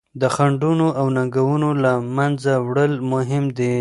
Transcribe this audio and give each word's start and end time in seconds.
د 0.21 0.23
خنډونو 0.35 0.87
او 0.99 1.05
ننګونو 1.15 1.69
له 1.83 1.93
منځه 2.17 2.53
وړل 2.67 2.93
مهم 3.11 3.43
دي. 3.57 3.69